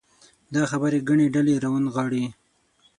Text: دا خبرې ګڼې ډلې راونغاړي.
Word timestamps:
دا 0.53 0.61
خبرې 0.71 0.99
ګڼې 1.07 1.27
ډلې 1.35 1.53
راونغاړي. 1.63 2.23